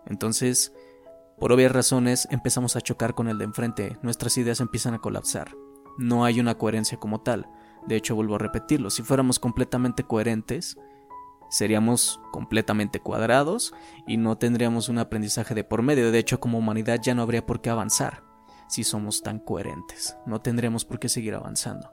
Entonces, 0.06 0.72
por 1.38 1.52
obvias 1.52 1.72
razones, 1.72 2.28
empezamos 2.30 2.76
a 2.76 2.80
chocar 2.80 3.14
con 3.14 3.28
el 3.28 3.38
de 3.38 3.44
enfrente, 3.44 3.98
nuestras 4.02 4.38
ideas 4.38 4.60
empiezan 4.60 4.94
a 4.94 5.00
colapsar. 5.00 5.56
No 5.98 6.24
hay 6.24 6.40
una 6.40 6.56
coherencia 6.56 6.98
como 6.98 7.20
tal. 7.20 7.48
De 7.86 7.96
hecho, 7.96 8.14
vuelvo 8.14 8.36
a 8.36 8.38
repetirlo, 8.38 8.90
si 8.90 9.02
fuéramos 9.02 9.38
completamente 9.38 10.04
coherentes, 10.04 10.78
seríamos 11.50 12.20
completamente 12.32 13.00
cuadrados 13.00 13.74
y 14.06 14.16
no 14.16 14.38
tendríamos 14.38 14.88
un 14.88 14.98
aprendizaje 14.98 15.54
de 15.54 15.64
por 15.64 15.82
medio. 15.82 16.10
De 16.10 16.18
hecho, 16.18 16.40
como 16.40 16.58
humanidad 16.58 17.00
ya 17.02 17.14
no 17.14 17.22
habría 17.22 17.46
por 17.46 17.60
qué 17.60 17.70
avanzar 17.70 18.24
si 18.68 18.84
somos 18.84 19.22
tan 19.22 19.38
coherentes. 19.38 20.16
No 20.26 20.40
tendríamos 20.40 20.84
por 20.84 20.98
qué 20.98 21.08
seguir 21.08 21.34
avanzando. 21.34 21.90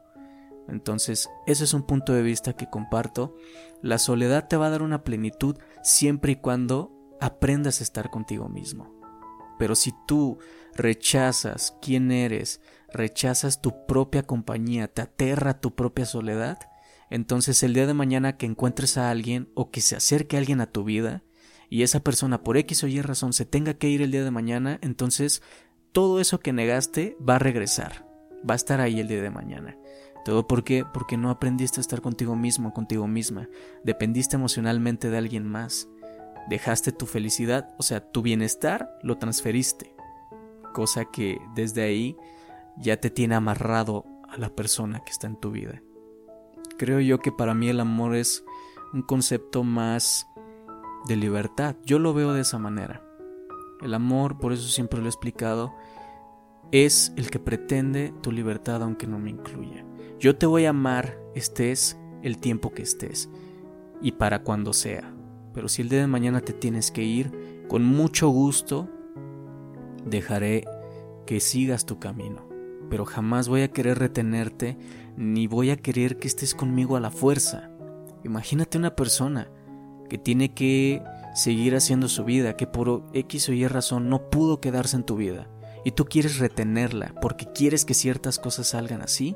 Entonces, 0.68 1.30
ese 1.46 1.66
es 1.66 1.74
un 1.74 1.84
punto 1.84 2.14
de 2.14 2.22
vista 2.22 2.54
que 2.54 2.70
comparto. 2.70 3.36
La 3.82 3.98
soledad 3.98 4.48
te 4.48 4.58
va 4.58 4.68
a 4.68 4.70
dar 4.70 4.82
una 4.82 5.04
plenitud 5.04 5.58
siempre 5.84 6.34
y 6.34 6.36
cuando 6.38 6.92
aprendas 7.20 7.82
a 7.82 7.84
estar 7.84 8.10
contigo 8.10 8.48
mismo. 8.48 9.01
Pero 9.62 9.76
si 9.76 9.94
tú 10.08 10.40
rechazas 10.74 11.78
quién 11.84 12.12
eres, 12.12 12.62
rechazas 12.92 13.62
tu 13.62 13.86
propia 13.86 14.24
compañía, 14.24 14.88
te 14.88 15.04
aterra 15.04 15.60
tu 15.60 15.76
propia 15.76 16.08
soledad, 16.08 16.58
entonces 17.12 17.62
el 17.62 17.76
día 17.76 17.86
de 17.86 17.94
mañana 17.94 18.38
que 18.38 18.48
encuentres 18.48 18.98
a 18.98 19.12
alguien 19.12 19.52
o 19.54 19.70
que 19.70 19.82
se 19.82 19.96
acerque 19.96 20.36
alguien 20.36 20.62
a 20.62 20.72
tu 20.72 20.84
vida 20.84 21.22
y 21.70 21.84
esa 21.84 22.00
persona 22.00 22.42
por 22.42 22.58
X 22.58 22.84
o 22.84 22.88
Y 22.88 23.02
razón 23.02 23.34
se 23.34 23.46
tenga 23.46 23.76
que 23.76 23.88
ir 23.88 24.02
el 24.02 24.10
día 24.10 24.24
de 24.24 24.32
mañana, 24.32 24.80
entonces 24.82 25.44
todo 25.92 26.20
eso 26.20 26.40
que 26.40 26.54
negaste 26.54 27.16
va 27.22 27.36
a 27.36 27.40
regresar, 27.40 28.08
va 28.40 28.56
a 28.56 28.56
estar 28.56 28.82
ahí 28.82 29.00
el 29.00 29.10
día 29.10 29.22
de 29.22 29.30
mañana. 29.30 29.78
¿Todo 30.26 30.48
por 30.48 30.64
qué? 30.64 30.86
Porque 30.92 31.18
no 31.18 31.30
aprendiste 31.30 31.80
a 31.80 31.82
estar 31.82 32.02
contigo 32.02 32.36
mismo, 32.36 32.74
contigo 32.74 33.06
misma. 33.06 33.48
Dependiste 33.84 34.38
emocionalmente 34.38 35.12
de 35.12 35.20
alguien 35.20 35.46
más. 35.46 35.88
Dejaste 36.50 36.92
tu 36.92 37.06
felicidad, 37.06 37.74
o 37.78 37.84
sea, 37.84 38.12
tu 38.12 38.22
bienestar, 38.22 38.98
lo 39.04 39.18
transferiste. 39.18 39.96
Cosa 40.74 41.06
que 41.06 41.40
desde 41.56 41.84
ahí 41.84 42.18
ya 42.78 42.98
te 42.98 43.10
tiene 43.10 43.36
amarrado 43.36 44.06
a 44.28 44.38
la 44.38 44.50
persona 44.50 45.02
que 45.04 45.12
está 45.12 45.28
en 45.28 45.36
tu 45.36 45.52
vida. 45.52 45.82
Creo 46.78 47.00
yo 47.00 47.20
que 47.20 47.32
para 47.32 47.54
mí 47.54 47.70
el 47.70 47.80
amor 47.80 48.16
es 48.16 48.44
un 48.94 49.02
concepto 49.02 49.64
más 49.64 50.28
de 51.08 51.16
libertad. 51.16 51.76
Yo 51.86 52.00
lo 52.00 52.14
veo 52.14 52.34
de 52.34 52.42
esa 52.42 52.58
manera. 52.58 53.04
El 53.82 53.94
amor, 53.94 54.38
por 54.38 54.54
eso 54.54 54.68
siempre 54.68 55.00
lo 55.00 55.06
he 55.06 55.10
explicado, 55.10 55.74
es 56.72 57.12
el 57.18 57.30
que 57.30 57.40
pretende 57.40 58.14
tu 58.22 58.32
libertad 58.32 58.82
aunque 58.84 59.08
no 59.08 59.20
me 59.20 59.30
incluya. 59.30 59.86
Yo 60.20 60.36
te 60.38 60.46
voy 60.46 60.66
a 60.66 60.70
amar 60.70 61.18
estés 61.36 61.98
el 62.22 62.38
tiempo 62.38 62.72
que 62.72 62.84
estés 62.84 63.30
y 64.02 64.14
para 64.14 64.44
cuando 64.44 64.74
sea. 64.74 65.14
Pero 65.54 65.68
si 65.68 65.82
el 65.82 65.90
día 65.90 66.00
de 66.00 66.08
mañana 66.08 66.42
te 66.42 66.54
tienes 66.54 66.92
que 66.92 67.04
ir, 67.04 67.66
con 67.68 67.84
mucho 67.84 68.30
gusto 68.30 68.90
dejaré 70.06 70.66
que 71.26 71.40
sigas 71.40 71.86
tu 71.86 72.00
camino. 72.00 72.48
Pero 72.90 73.06
jamás 73.06 73.48
voy 73.48 73.62
a 73.62 73.72
querer 73.72 74.00
retenerte, 74.00 74.78
ni 75.16 75.48
voy 75.48 75.70
a 75.70 75.78
querer 75.78 76.18
que 76.18 76.28
estés 76.28 76.56
conmigo 76.56 76.96
a 76.96 77.00
la 77.00 77.12
fuerza. 77.12 77.70
Imagínate 78.24 78.78
una 78.78 78.96
persona 78.96 79.50
que 80.10 80.18
tiene 80.18 80.54
que 80.54 81.02
seguir 81.34 81.76
haciendo 81.76 82.10
su 82.10 82.26
vida, 82.26 82.58
que 82.58 82.68
por 82.68 83.04
X 83.14 83.50
o 83.50 83.54
Y 83.54 83.66
razón 83.68 84.10
no 84.10 84.30
pudo 84.30 84.60
quedarse 84.60 84.98
en 84.98 85.06
tu 85.06 85.16
vida, 85.16 85.48
y 85.86 85.92
tú 85.92 86.06
quieres 86.06 86.38
retenerla 86.38 87.16
porque 87.22 87.48
quieres 87.54 87.86
que 87.86 87.94
ciertas 87.94 88.38
cosas 88.38 88.68
salgan 88.68 89.02
así. 89.02 89.36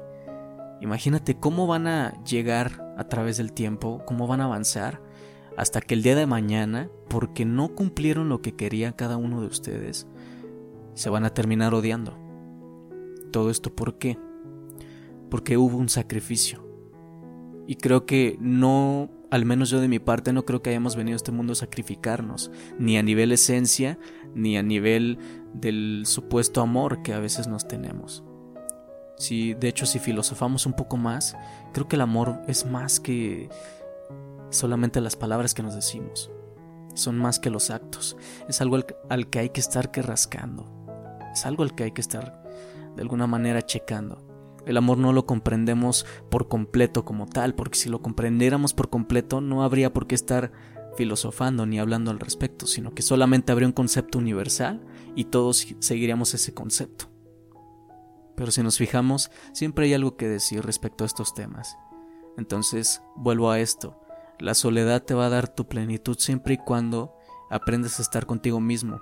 Imagínate 0.82 1.40
cómo 1.40 1.68
van 1.68 1.88
a 1.88 2.22
llegar 2.24 2.94
a 2.98 3.06
través 3.06 3.38
del 3.38 3.54
tiempo, 3.54 4.04
cómo 4.06 4.28
van 4.28 4.42
a 4.42 4.46
avanzar 4.46 5.02
hasta 5.58 5.82
que 5.82 5.94
el 5.94 6.04
día 6.04 6.16
de 6.16 6.26
mañana, 6.26 6.90
porque 7.10 7.46
no 7.46 7.76
cumplieron 7.76 8.30
lo 8.30 8.42
que 8.42 8.56
quería 8.56 8.94
cada 8.94 9.18
uno 9.18 9.42
de 9.42 9.48
ustedes, 9.48 10.08
se 10.94 11.10
van 11.10 11.26
a 11.26 11.34
terminar 11.34 11.74
odiando. 11.74 12.18
Todo 13.32 13.50
esto 13.50 13.74
¿por 13.74 13.98
qué? 13.98 14.18
Porque 15.30 15.58
hubo 15.58 15.78
un 15.78 15.90
sacrificio. 15.90 16.66
Y 17.68 17.76
creo 17.76 18.06
que 18.06 18.38
no, 18.40 19.10
al 19.32 19.46
menos 19.46 19.70
yo 19.70 19.82
de 19.82 19.88
mi 19.88 20.00
parte, 20.00 20.34
no 20.34 20.46
creo 20.46 20.62
que 20.62 20.70
hayamos 20.70 20.96
venido 20.96 21.16
a 21.16 21.18
este 21.18 21.32
mundo 21.32 21.54
a 21.54 21.56
sacrificarnos, 21.56 22.52
ni 22.78 22.98
a 22.98 23.04
nivel 23.04 23.32
esencia, 23.32 23.98
ni 24.34 24.58
a 24.58 24.64
nivel 24.64 25.18
del 25.54 26.04
supuesto 26.06 26.62
amor 26.62 27.02
que 27.02 27.14
a 27.14 27.20
veces 27.20 27.48
nos 27.48 27.68
tenemos. 27.68 28.24
Si, 29.18 29.54
de 29.54 29.70
hecho, 29.70 29.86
si 29.86 30.00
filosofamos 30.00 30.66
un 30.66 30.74
poco 30.74 30.98
más, 30.98 31.36
creo 31.74 31.88
que 31.88 31.96
el 31.96 32.02
amor 32.02 32.42
es 32.48 32.66
más 32.66 33.00
que 33.00 33.50
solamente 34.50 35.02
las 35.02 35.16
palabras 35.16 35.54
que 35.54 35.64
nos 35.64 35.75
decimos. 35.75 36.32
Son 36.94 37.18
más 37.18 37.40
que 37.40 37.50
los 37.50 37.70
actos. 37.70 38.16
Es 38.48 38.62
algo 38.62 38.78
al, 39.10 39.30
que 39.30 39.40
hay 39.40 39.50
que 39.50 39.60
estar 39.60 39.92
que 39.92 40.02
rascando. 40.02 40.72
Es 41.34 41.46
algo 41.46 41.64
al 41.64 41.75
que 41.75 41.84
hay 41.84 41.92
que 41.92 42.02
estar 42.02 42.44
de 42.96 43.02
alguna 43.02 43.28
manera 43.28 43.62
checando. 43.62 44.25
El 44.66 44.78
amor 44.78 44.98
no 44.98 45.14
lo 45.14 45.25
comprendemos 45.25 46.06
por 46.30 46.48
completo 46.48 47.06
como 47.06 47.28
tal, 47.28 47.54
porque 47.54 47.78
si 47.78 47.90
lo 47.90 48.02
comprendiéramos 48.02 48.74
por 48.74 48.90
completo 48.90 49.42
no 49.42 49.64
habría 49.64 49.94
por 49.94 50.08
qué 50.08 50.16
estar 50.16 50.52
filosofando 50.96 51.66
ni 51.66 51.78
hablando 51.78 52.10
al 52.10 52.20
respecto, 52.20 52.66
sino 52.66 52.94
que 52.94 53.02
solamente 53.02 53.52
habría 53.52 53.68
un 53.68 53.74
concepto 53.74 54.18
universal 54.18 54.82
y 55.16 55.25
todos 55.25 55.68
seguiríamos 55.80 56.34
ese 56.34 56.54
concepto. 56.54 57.10
Pero 58.36 58.52
si 58.52 58.64
nos 58.64 58.78
fijamos, 58.78 59.30
siempre 59.54 59.86
hay 59.86 59.94
algo 59.94 60.18
que 60.18 60.28
decir 60.28 60.66
respecto 60.66 61.04
a 61.04 61.08
estos 61.08 61.34
temas. 61.34 61.78
Entonces, 62.38 63.02
vuelvo 63.16 63.50
a 63.50 63.60
esto. 63.60 63.98
La 64.39 64.54
soledad 64.54 65.04
te 65.04 65.13
va 65.13 65.27
a 65.27 65.30
dar 65.30 65.48
tu 65.48 65.68
plenitud 65.68 66.18
siempre 66.20 66.56
y 66.56 66.58
cuando 66.58 67.15
aprendas 67.50 68.00
a 68.00 68.01
estar 68.01 68.25
contigo 68.25 68.60
mismo, 68.60 69.01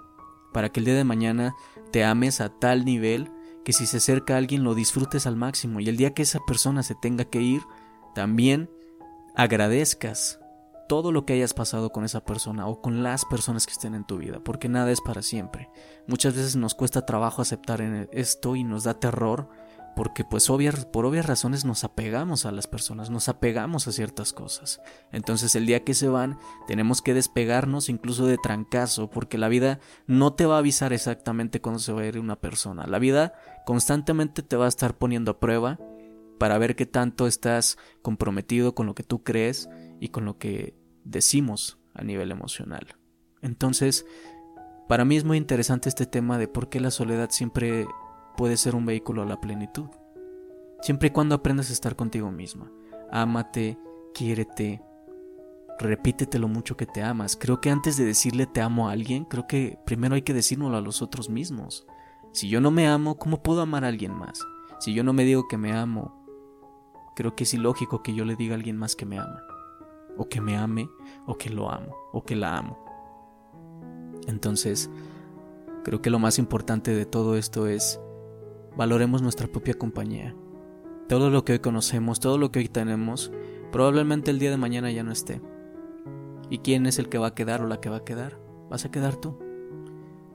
para 0.53 0.69
que 0.69 0.79
el 0.79 0.85
día 0.85 0.95
de 0.95 1.03
mañana 1.03 1.55
te 1.91 2.03
ames 2.03 2.41
a 2.41 2.49
tal 2.49 2.85
nivel 2.85 3.31
que 3.63 3.73
si 3.73 3.85
se 3.85 3.97
acerca 3.97 4.37
alguien 4.37 4.63
lo 4.63 4.75
disfrutes 4.75 5.25
al 5.25 5.35
máximo 5.35 5.79
y 5.79 5.89
el 5.89 5.97
día 5.97 6.13
que 6.13 6.23
esa 6.23 6.39
persona 6.45 6.83
se 6.83 6.95
tenga 6.95 7.25
que 7.25 7.41
ir, 7.41 7.61
también 8.13 8.69
agradezcas 9.35 10.39
todo 10.87 11.11
lo 11.11 11.25
que 11.25 11.33
hayas 11.33 11.53
pasado 11.53 11.91
con 11.91 12.03
esa 12.03 12.23
persona 12.23 12.67
o 12.67 12.81
con 12.81 13.03
las 13.03 13.25
personas 13.25 13.65
que 13.65 13.71
estén 13.71 13.95
en 13.95 14.05
tu 14.05 14.17
vida, 14.17 14.41
porque 14.43 14.69
nada 14.69 14.91
es 14.91 15.01
para 15.01 15.21
siempre. 15.21 15.69
Muchas 16.07 16.35
veces 16.35 16.55
nos 16.55 16.75
cuesta 16.75 17.05
trabajo 17.05 17.41
aceptar 17.41 17.81
esto 18.11 18.55
y 18.55 18.63
nos 18.63 18.83
da 18.83 18.99
terror 18.99 19.49
porque 19.95 20.23
pues 20.23 20.47
por 20.91 21.05
obvias 21.05 21.25
razones 21.25 21.65
nos 21.65 21.83
apegamos 21.83 22.45
a 22.45 22.51
las 22.51 22.67
personas, 22.67 23.09
nos 23.09 23.29
apegamos 23.29 23.87
a 23.87 23.91
ciertas 23.91 24.33
cosas. 24.33 24.81
Entonces 25.11 25.55
el 25.55 25.65
día 25.65 25.83
que 25.83 25.93
se 25.93 26.07
van 26.07 26.37
tenemos 26.67 27.01
que 27.01 27.13
despegarnos 27.13 27.89
incluso 27.89 28.25
de 28.25 28.37
trancazo 28.37 29.09
porque 29.09 29.37
la 29.37 29.49
vida 29.49 29.79
no 30.07 30.33
te 30.33 30.45
va 30.45 30.55
a 30.55 30.59
avisar 30.59 30.93
exactamente 30.93 31.61
cuándo 31.61 31.79
se 31.79 31.93
va 31.93 32.01
a 32.01 32.05
ir 32.05 32.19
una 32.19 32.39
persona. 32.39 32.87
La 32.87 32.99
vida 32.99 33.33
constantemente 33.65 34.43
te 34.43 34.55
va 34.55 34.65
a 34.65 34.69
estar 34.69 34.97
poniendo 34.97 35.31
a 35.31 35.39
prueba 35.39 35.79
para 36.39 36.57
ver 36.57 36.75
qué 36.75 36.85
tanto 36.85 37.27
estás 37.27 37.77
comprometido 38.01 38.75
con 38.75 38.85
lo 38.85 38.95
que 38.95 39.03
tú 39.03 39.23
crees 39.23 39.69
y 39.99 40.09
con 40.09 40.25
lo 40.25 40.37
que 40.37 40.75
decimos 41.03 41.77
a 41.93 42.03
nivel 42.03 42.31
emocional. 42.31 42.95
Entonces, 43.41 44.05
para 44.87 45.05
mí 45.05 45.15
es 45.15 45.23
muy 45.23 45.37
interesante 45.37 45.89
este 45.89 46.05
tema 46.05 46.37
de 46.37 46.47
por 46.47 46.69
qué 46.69 46.79
la 46.79 46.91
soledad 46.91 47.29
siempre 47.29 47.85
puede 48.35 48.57
ser 48.57 48.75
un 48.75 48.85
vehículo 48.85 49.21
a 49.21 49.25
la 49.25 49.39
plenitud. 49.39 49.87
Siempre 50.81 51.07
y 51.07 51.11
cuando 51.11 51.35
aprendas 51.35 51.69
a 51.69 51.73
estar 51.73 51.95
contigo 51.95 52.31
misma. 52.31 52.71
Ámate, 53.11 53.77
quiérete, 54.13 54.81
repítete 55.79 56.39
lo 56.39 56.47
mucho 56.47 56.75
que 56.75 56.85
te 56.85 57.01
amas. 57.01 57.35
Creo 57.35 57.61
que 57.61 57.69
antes 57.69 57.97
de 57.97 58.05
decirle 58.05 58.45
te 58.45 58.61
amo 58.61 58.89
a 58.89 58.91
alguien, 58.91 59.25
creo 59.25 59.47
que 59.47 59.79
primero 59.85 60.15
hay 60.15 60.23
que 60.23 60.33
decírnoslo 60.33 60.77
a 60.77 60.81
los 60.81 61.01
otros 61.01 61.29
mismos. 61.29 61.85
Si 62.31 62.49
yo 62.49 62.59
no 62.59 62.71
me 62.71 62.87
amo, 62.87 63.17
¿cómo 63.17 63.43
puedo 63.43 63.61
amar 63.61 63.85
a 63.85 63.89
alguien 63.89 64.13
más? 64.13 64.41
Si 64.79 64.93
yo 64.93 65.03
no 65.03 65.13
me 65.13 65.23
digo 65.23 65.47
que 65.47 65.57
me 65.57 65.71
amo, 65.71 66.23
creo 67.15 67.35
que 67.35 67.43
es 67.43 67.53
ilógico 67.53 68.01
que 68.01 68.13
yo 68.13 68.25
le 68.25 68.35
diga 68.35 68.53
a 68.53 68.57
alguien 68.57 68.77
más 68.77 68.95
que 68.95 69.05
me 69.05 69.19
ama. 69.19 69.41
O 70.17 70.27
que 70.27 70.41
me 70.41 70.57
ame, 70.57 70.89
o 71.25 71.37
que 71.37 71.49
lo 71.49 71.71
amo, 71.71 71.95
o 72.11 72.23
que 72.23 72.35
la 72.35 72.57
amo. 72.57 72.77
Entonces, 74.27 74.89
creo 75.83 76.01
que 76.01 76.09
lo 76.09 76.19
más 76.19 76.39
importante 76.39 76.93
de 76.93 77.05
todo 77.05 77.35
esto 77.35 77.67
es 77.67 77.99
valoremos 78.75 79.21
nuestra 79.21 79.47
propia 79.47 79.73
compañía. 79.73 80.35
Todo 81.07 81.29
lo 81.29 81.45
que 81.45 81.53
hoy 81.53 81.59
conocemos, 81.59 82.19
todo 82.19 82.37
lo 82.37 82.51
que 82.51 82.59
hoy 82.59 82.67
tenemos, 82.67 83.31
probablemente 83.71 84.31
el 84.31 84.39
día 84.39 84.51
de 84.51 84.57
mañana 84.57 84.91
ya 84.91 85.03
no 85.03 85.11
esté. 85.11 85.41
¿Y 86.49 86.59
quién 86.59 86.85
es 86.85 86.99
el 86.99 87.09
que 87.09 87.17
va 87.17 87.27
a 87.27 87.35
quedar 87.35 87.61
o 87.61 87.67
la 87.67 87.79
que 87.79 87.89
va 87.89 87.97
a 87.97 88.05
quedar? 88.05 88.39
Vas 88.69 88.85
a 88.85 88.91
quedar 88.91 89.15
tú. 89.15 89.37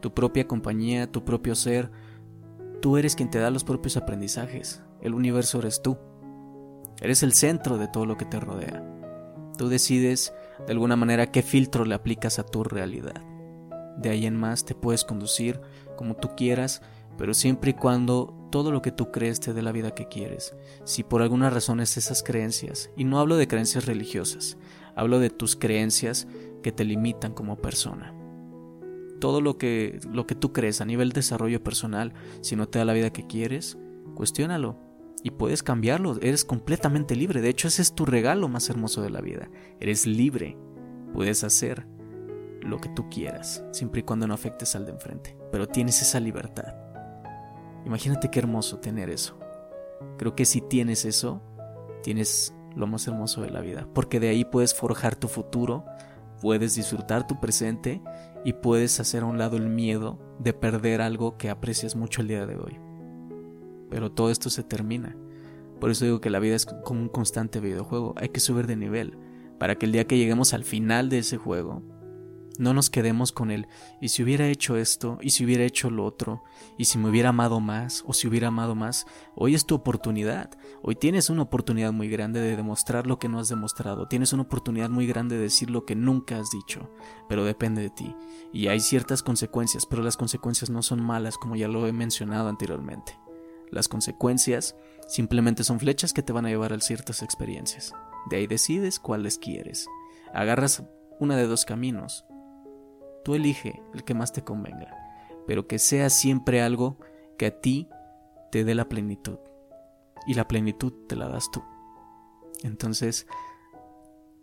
Tu 0.00 0.12
propia 0.12 0.47
compañía, 0.47 1.11
tu 1.11 1.25
propio 1.25 1.54
ser. 1.54 1.90
Tú 2.80 2.97
eres 2.97 3.16
quien 3.16 3.30
te 3.30 3.38
da 3.38 3.50
los 3.50 3.64
propios 3.64 3.97
aprendizajes. 3.97 4.83
El 5.00 5.14
universo 5.14 5.59
eres 5.59 5.83
tú. 5.83 5.97
Eres 7.00 7.23
el 7.23 7.33
centro 7.33 7.78
de 7.78 7.88
todo 7.88 8.07
lo 8.07 8.16
que 8.16 8.25
te 8.25 8.40
rodea. 8.40 8.85
Tú 9.57 9.68
decides 9.68 10.33
de 10.66 10.73
alguna 10.73 10.97
manera 10.97 11.30
qué 11.30 11.42
filtro 11.42 11.85
le 11.85 11.95
aplicas 11.95 12.38
a 12.38 12.45
tu 12.45 12.64
realidad. 12.64 13.23
De 13.97 14.11
ahí 14.11 14.26
en 14.26 14.37
más 14.37 14.64
te 14.64 14.75
puedes 14.75 15.04
conducir 15.04 15.61
como 15.97 16.14
tú 16.14 16.30
quieras, 16.37 16.83
pero 17.19 17.35
siempre 17.35 17.73
y 17.73 17.75
cuando 17.75 18.49
todo 18.51 18.71
lo 18.73 18.81
que 18.81 18.93
tú 18.93 19.11
crees 19.11 19.41
te 19.41 19.53
dé 19.53 19.61
la 19.61 19.73
vida 19.73 19.95
que 19.95 20.09
quieres. 20.09 20.55
Si 20.85 21.03
por 21.03 21.21
alguna 21.21 21.51
razón 21.51 21.81
es 21.81 21.97
esas 21.97 22.23
creencias, 22.23 22.91
y 22.97 23.05
no 23.05 23.19
hablo 23.19 23.37
de 23.37 23.49
creencias 23.49 23.85
religiosas, 23.85 24.57
hablo 24.95 25.19
de 25.19 25.29
tus 25.29 25.57
creencias 25.57 26.29
que 26.63 26.73
te 26.73 26.85
limitan 26.85 27.35
como 27.35 27.57
persona. 27.57 28.15
Todo 29.21 29.41
lo 29.41 29.59
que, 29.59 29.99
lo 30.11 30.27
que 30.27 30.37
tú 30.37 30.53
crees 30.53 30.81
a 30.81 30.85
nivel 30.85 31.11
de 31.11 31.17
desarrollo 31.17 31.63
personal, 31.63 32.15
si 32.41 32.57
no 32.57 32.69
te 32.69 32.79
da 32.79 32.85
la 32.85 32.93
vida 32.93 33.13
que 33.13 33.27
quieres, 33.27 33.77
cuestiónalo 34.15 34.79
y 35.25 35.33
puedes 35.33 35.65
cambiarlo. 35.65 36.17
Eres 36.23 36.45
completamente 36.45 37.17
libre. 37.17 37.41
De 37.41 37.49
hecho, 37.49 37.67
ese 37.67 37.83
es 37.83 37.95
tu 37.95 38.07
regalo 38.07 38.49
más 38.49 38.71
hermoso 38.71 39.03
de 39.03 39.11
la 39.11 39.21
vida. 39.21 39.51
Eres 39.81 40.07
libre. 40.07 40.57
Puedes 41.13 41.43
hacer 41.43 41.87
lo 42.61 42.79
que 42.79 42.89
tú 42.91 43.09
quieras, 43.09 43.65
siempre 43.73 44.01
y 44.01 44.05
cuando 44.05 44.27
no 44.29 44.35
afectes 44.35 44.77
al 44.77 44.87
de 44.87 44.93
enfrente. 44.93 45.37
Pero 45.51 45.67
tienes 45.67 46.01
esa 46.01 46.21
libertad. 46.21 46.88
Imagínate 47.85 48.31
qué 48.31 48.39
hermoso 48.39 48.79
tener 48.79 49.11
eso. 49.11 49.39
Creo 50.17 50.35
que 50.35 50.45
si 50.45 50.61
tienes 50.61 51.05
eso, 51.05 51.43
tienes 52.03 52.55
lo 52.77 52.87
más 52.87 53.07
hermoso 53.09 53.43
de 53.43 53.51
la 53.51 53.61
vida, 53.61 53.89
porque 53.95 54.21
de 54.21 54.29
ahí 54.29 54.45
puedes 54.45 54.75
forjar 54.75 55.17
tu 55.17 55.29
futuro, 55.29 55.85
puedes 56.41 56.75
disfrutar 56.75 57.27
tu 57.27 57.41
presente 57.41 58.01
y 58.45 58.53
puedes 58.53 59.01
hacer 59.01 59.23
a 59.23 59.27
un 59.27 59.39
lado 59.39 59.57
el 59.57 59.69
miedo 59.69 60.19
de 60.39 60.53
perder 60.53 61.01
algo 61.01 61.37
que 61.37 61.51
aprecias 61.51 61.97
mucho 61.97 62.21
el 62.21 62.29
día 62.29 62.47
de 62.47 62.57
hoy. 62.57 62.79
Pero 63.91 64.13
todo 64.13 64.31
esto 64.31 64.51
se 64.51 64.63
termina. 64.63 65.17
Por 65.81 65.91
eso 65.91 66.05
digo 66.05 66.21
que 66.21 66.31
la 66.31 66.39
vida 66.39 66.57
es 66.57 66.67
como 66.67 67.01
un 67.01 67.09
constante 67.09 67.61
videojuego, 67.61 68.15
hay 68.17 68.29
que 68.31 68.41
subir 68.41 68.67
de 68.67 68.77
nivel, 68.77 69.17
para 69.59 69.77
que 69.77 69.87
el 69.87 69.93
día 69.93 70.07
que 70.07 70.19
lleguemos 70.19 70.55
al 70.55 70.65
final 70.65 71.09
de 71.09 71.19
ese 71.19 71.37
juego, 71.37 71.83
no 72.59 72.75
nos 72.75 72.91
quedemos 72.91 73.33
con 73.33 73.50
él. 73.50 73.69
Y 74.00 74.09
si 74.09 74.23
hubiera 74.23 74.47
hecho 74.49 74.77
esto, 74.77 75.19
y 75.23 75.31
si 75.31 75.45
hubiera 75.45 75.65
hecho 75.65 75.91
lo 75.91 76.05
otro, 76.05 76.43
y 76.77 76.85
si 76.85 76.99
me 76.99 77.09
hubiera 77.09 77.31
amado 77.31 77.61
más, 77.61 78.05
o 78.07 78.12
si 78.12 78.27
hubiera 78.27 78.49
amado 78.49 78.75
más, 78.75 79.07
hoy 79.35 79.55
es 79.55 79.65
tu 79.65 79.75
oportunidad. 79.75 80.50
Hoy 80.83 80.97
tienes 80.97 81.31
una 81.31 81.43
oportunidad 81.43 81.93
muy 81.93 82.09
grande 82.09 82.41
de 82.41 82.57
demostrar 82.57 83.07
lo 83.07 83.19
que 83.19 83.29
no 83.29 83.38
has 83.38 83.49
demostrado. 83.49 84.09
Tienes 84.09 84.33
una 84.33 84.43
oportunidad 84.43 84.91
muy 84.91 85.07
grande 85.07 85.37
de 85.37 85.43
decir 85.43 85.71
lo 85.71 85.87
que 85.87 85.95
nunca 85.95 86.38
has 86.38 86.50
dicho. 86.50 86.91
Pero 87.29 87.45
depende 87.45 87.81
de 87.81 87.91
ti. 87.91 88.15
Y 88.53 88.69
hay 88.69 88.81
ciertas 88.81 89.23
consecuencias, 89.23 89.87
pero 89.87 90.03
las 90.03 90.17
consecuencias 90.17 90.69
no 90.69 90.83
son 90.83 91.03
malas, 91.03 91.38
como 91.38 91.57
ya 91.57 91.69
lo 91.69 91.87
he 91.87 91.93
mencionado 91.93 92.49
anteriormente. 92.49 93.19
Las 93.71 93.88
consecuencias 93.88 94.75
simplemente 95.07 95.62
son 95.62 95.79
flechas 95.79 96.12
que 96.12 96.23
te 96.23 96.33
van 96.33 96.47
a 96.47 96.49
llevar 96.49 96.73
a 96.73 96.81
ciertas 96.81 97.23
experiencias. 97.23 97.93
De 98.31 98.37
ahí 98.37 98.47
decides 98.47 98.99
cuáles 98.99 99.38
quieres. 99.38 99.87
Agarras 100.35 100.83
una 101.21 101.37
de 101.37 101.47
dos 101.47 101.64
caminos 101.64 102.25
Tú 103.24 103.35
elige 103.35 103.83
el 103.94 104.04
que 104.04 104.14
más 104.14 104.33
te 104.33 104.42
convenga, 104.42 104.94
pero 105.46 105.66
que 105.66 105.78
sea 105.78 106.11
siempre 106.11 106.62
algo 106.62 106.98
que 107.37 107.46
a 107.46 107.61
ti 107.61 107.88
te 108.50 108.64
dé 108.64 108.74
la 108.74 108.88
plenitud. 108.88 109.38
Y 110.26 110.35
la 110.35 110.46
plenitud 110.46 110.92
te 111.09 111.16
la 111.16 111.28
das 111.28 111.50
tú. 111.50 111.62
Entonces, 112.62 113.26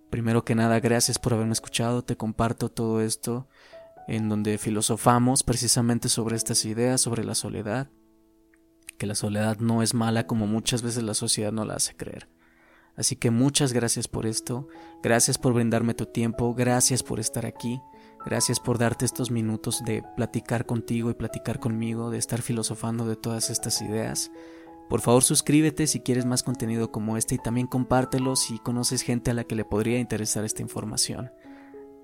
primero 0.10 0.46
que 0.46 0.56
nada, 0.56 0.80
gracias 0.80 1.20
por 1.20 1.34
haberme 1.34 1.54
escuchado. 1.54 2.04
Te 2.04 2.18
comparto 2.18 2.70
todo 2.70 3.02
esto 3.02 3.48
en 4.08 4.30
donde 4.30 4.58
filosofamos 4.58 5.44
precisamente 5.44 6.10
sobre 6.10 6.36
estas 6.36 6.66
ideas, 6.66 7.02
sobre 7.02 7.24
la 7.24 7.36
soledad, 7.36 7.90
que 8.98 9.08
la 9.08 9.16
soledad 9.16 9.58
no 9.58 9.82
es 9.82 9.94
mala 9.94 10.28
como 10.28 10.48
muchas 10.48 10.82
veces 10.82 11.04
la 11.04 11.14
sociedad 11.14 11.52
no 11.52 11.66
la 11.66 11.76
hace 11.76 11.96
creer. 11.96 12.30
Así 12.96 13.16
que 13.16 13.30
muchas 13.30 13.74
gracias 13.74 14.08
por 14.08 14.26
esto, 14.26 14.68
gracias 15.04 15.38
por 15.38 15.54
brindarme 15.54 15.94
tu 15.94 16.06
tiempo, 16.06 16.54
gracias 16.54 17.04
por 17.04 17.20
estar 17.20 17.46
aquí. 17.46 17.82
Gracias 18.26 18.60
por 18.60 18.80
darte 18.80 19.06
estos 19.06 19.30
minutos 19.30 19.84
de 19.86 20.04
platicar 20.16 20.66
contigo 20.66 21.12
y 21.12 21.14
platicar 21.14 21.60
conmigo, 21.60 22.10
de 22.10 22.18
estar 22.18 22.42
filosofando 22.42 23.06
de 23.06 23.16
todas 23.16 23.52
estas 23.52 23.82
ideas. 23.84 24.32
Por 24.90 25.02
favor 25.02 25.24
suscríbete 25.24 25.86
si 25.86 26.00
quieres 26.00 26.26
más 26.26 26.42
contenido 26.42 26.92
como 26.92 27.18
este 27.18 27.36
y 27.36 27.38
también 27.38 27.68
compártelo 27.68 28.36
si 28.36 28.58
conoces 28.60 29.04
gente 29.04 29.32
a 29.32 29.34
la 29.36 29.44
que 29.44 29.56
le 29.56 29.66
podría 29.66 30.00
interesar 30.00 30.44
esta 30.44 30.64
información. 30.64 31.32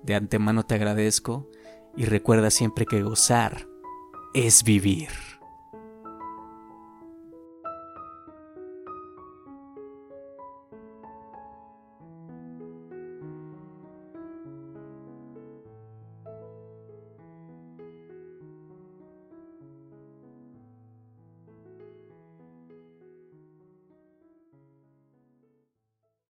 De 0.02 0.14
antemano 0.14 0.64
te 0.64 0.76
agradezco 0.76 1.48
y 1.96 2.04
recuerda 2.04 2.50
siempre 2.50 2.86
que 2.86 3.02
gozar 3.02 3.68
es 4.32 4.62
vivir. 4.62 5.08